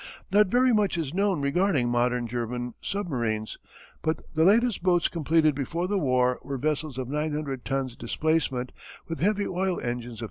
[0.31, 3.59] Not very much is known regarding modern German submarines,
[4.01, 8.71] but the latest boats completed before the war were vessels of 900 tons displacement
[9.07, 10.19] with heavy oil engines of 2000 H.